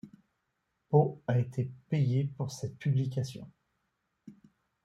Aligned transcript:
Poe 0.89 1.21
a 1.27 1.37
été 1.37 1.69
payé 1.89 2.31
pour 2.35 2.49
cette 2.49 2.79
publication. 2.79 3.47